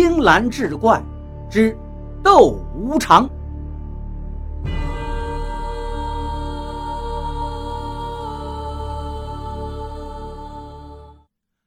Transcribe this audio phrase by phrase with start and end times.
[0.00, 1.02] 青蓝志怪
[1.50, 1.76] 之
[2.22, 3.28] 斗无常。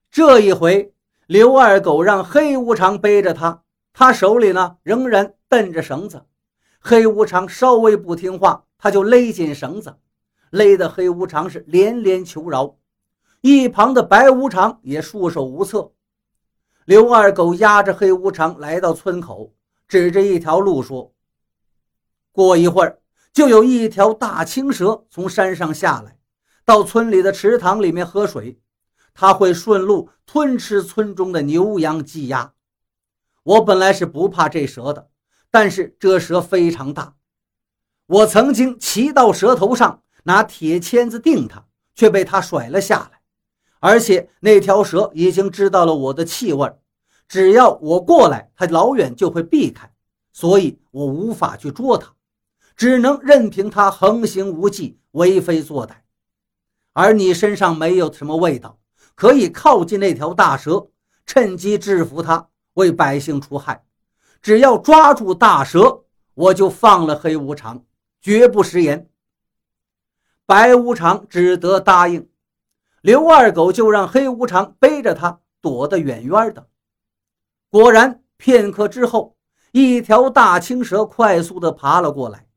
[0.10, 0.94] 这一回，
[1.28, 6.24] 刘二狗让黑无常背着他，他手里呢仍然蹬着绳子。
[6.80, 9.98] 黑无常稍微不听话，他就勒紧绳子，
[10.52, 12.78] 勒得黑无常是连连求饶。
[13.42, 15.92] 一旁的白无常也束手无策。
[16.86, 19.54] 刘二狗押着黑无常来到村口，
[19.88, 21.14] 指着一条路说
[22.32, 23.00] ：“过一会儿，
[23.32, 26.18] 就有一条大青蛇从山上下来，
[26.66, 28.60] 到村里的池塘里面喝水。
[29.14, 32.54] 它会顺路吞吃村中的牛羊鸡鸭。
[33.44, 35.10] 我本来是不怕这蛇的。”
[35.54, 37.14] 但是这蛇非常大，
[38.06, 43.21] 我曾经骑到蛇头上拿铁签子钉它，却被它甩了下来。
[43.82, 46.72] 而且那条蛇已经知道了我的气味，
[47.28, 49.92] 只要我过来，它老远就会避开，
[50.32, 52.14] 所以我无法去捉它，
[52.76, 55.94] 只能任凭它横行无忌、为非作歹。
[56.94, 58.78] 而你身上没有什么味道，
[59.16, 60.88] 可以靠近那条大蛇，
[61.26, 63.84] 趁机制服它，为百姓除害。
[64.44, 66.04] 只要抓住大蛇，
[66.36, 67.84] 我就放了黑无常，
[68.22, 69.10] 绝不食言。
[70.46, 72.28] 白无常只得答应。
[73.02, 76.68] 刘二狗就让黑无常背着他躲得远远的。
[77.70, 79.36] 果然，片刻之后，
[79.72, 82.48] 一条大青蛇快速地爬了过来。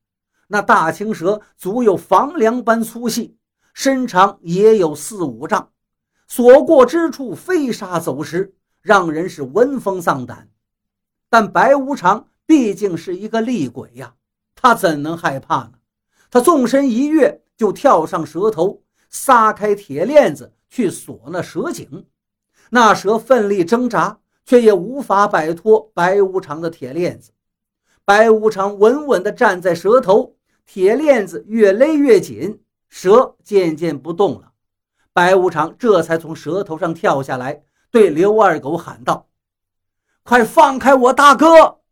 [0.49, 3.39] 那大青蛇足有房梁般粗细，
[3.73, 5.71] 身长也有四五丈，
[6.29, 10.51] 所过之处飞沙走石，让人是闻风丧胆。
[11.31, 14.15] 但白无常毕竟是一个厉鬼呀，
[14.55, 15.73] 他怎能害怕呢？
[16.31, 18.83] 他纵身一跃，就跳上蛇头，
[19.15, 22.07] 撒开铁链子去锁那蛇颈。
[22.71, 27.31] 那蛇奋力挣扎，却也无法摆脱白无常的铁链子。
[28.05, 30.35] 白无常稳稳地站在蛇头，
[30.67, 34.53] 铁链子越勒越紧，蛇渐渐不动了。
[35.13, 39.29] 白无常这才从蛇头上跳下来，对刘二狗喊道。
[40.25, 41.83] 快放开我大哥！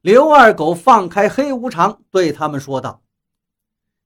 [0.00, 3.02] 刘二狗放开黑无常，对他们说道：“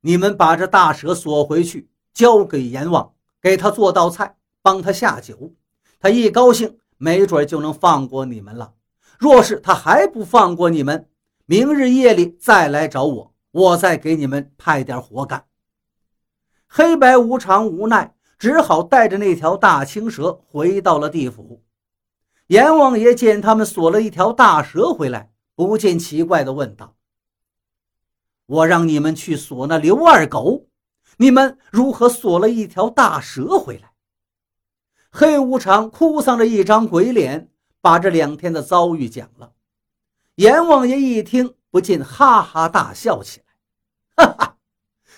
[0.03, 1.89] 你们把这大蛇锁回去，
[2.21, 5.55] 交给阎王，给他做道菜，帮他下酒。
[5.99, 8.75] 他一高兴，没准就能放过你们了。
[9.19, 11.09] 若是他还不放过你们，
[11.47, 15.47] 明日夜里再来找我，我再给你们派点活干。”
[16.69, 21.63] 黑白无常无奈，只好带着那条大青蛇回到了地府。
[22.49, 26.97] 阎王爷见他们锁了一条大蛇回来，不见奇怪的问道
[28.45, 30.67] ：“我让你们去锁那刘二狗，
[31.21, 33.93] 你们如何锁了一条大蛇回来？”
[35.13, 37.51] 黑无常哭丧着一张鬼脸，
[37.83, 39.53] 把这两天的遭遇讲了。
[40.37, 43.45] 阎王爷一听，不禁哈哈大笑起来
[44.25, 44.57] ：“哈哈，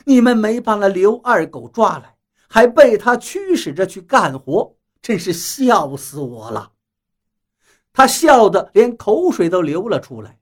[0.04, 2.16] 你们没把那刘二狗抓来，
[2.48, 6.72] 还被他驱使着去干活，真是笑死我了。”
[7.94, 10.40] 他笑得连口水都流了出来，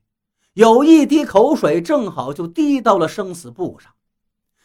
[0.53, 3.93] 有一滴口水正好就滴到了生死簿上。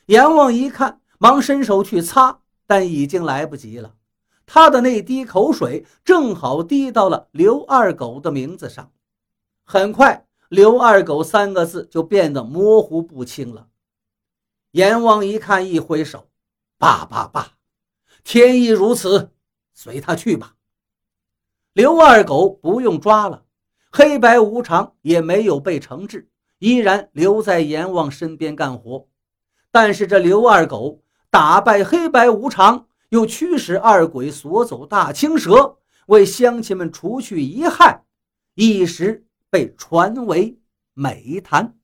[0.06, 3.94] 阎王一看，忙伸手去擦，但已经来不及了。
[4.46, 8.92] 他的那滴口水正好滴到了刘二狗的名字上。
[9.64, 13.66] 很快，“刘二狗”三个字就变得模糊不清了。
[14.70, 16.28] 阎王一看，一挥手
[16.78, 17.54] ：“罢罢罢，
[18.22, 19.32] 天意如此，
[19.74, 20.54] 随他去吧。”
[21.74, 23.44] 刘二狗不用抓了，
[23.90, 26.28] 黑白无常也没有被惩治，
[26.60, 29.08] 依然留在阎王身边干活。
[29.76, 35.76] 但是这刘二狗打败黑白无常，又驱使二鬼锁走大青蛇，
[36.06, 38.03] 为乡亲们除去遗害，
[38.54, 40.59] 一时被传为
[40.94, 41.75] 美谈。